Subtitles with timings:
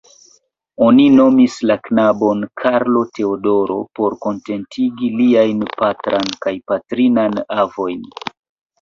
[0.85, 8.07] Oni nomis la knabon Karlo-Teodoro por kontentigi liajn patran kaj patrinan avojn.